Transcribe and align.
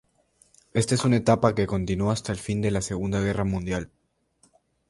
Esta 0.73 0.95
es 0.95 1.05
una 1.05 1.17
etapa 1.17 1.53
que 1.53 1.67
continuo 1.67 2.09
hasta 2.09 2.31
el 2.31 2.39
fin 2.39 2.59
de 2.63 2.71
la 2.71 2.81
segunda 2.81 3.21
guerra 3.21 3.43
mundial. 3.43 3.91